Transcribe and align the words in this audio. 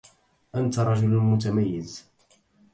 أنت 0.55 0.79
رجل 0.79 1.15
متميز. 1.17 2.05